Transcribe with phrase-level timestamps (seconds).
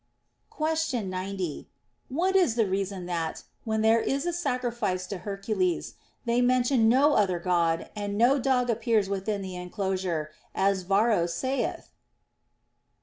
[0.49, 1.69] Question 90.
[2.09, 5.93] What is the reason that, when there is a sacrifice to Hercules,
[6.25, 11.91] they mention no other God and no dog appears within the enclosure, as Varro saith?